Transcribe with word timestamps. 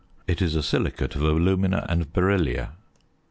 It 0.25 0.41
is 0.41 0.55
a 0.55 0.63
silicate 0.63 1.13
of 1.15 1.21
alumina 1.21 1.85
and 1.87 2.11
beryllia. 2.11 2.71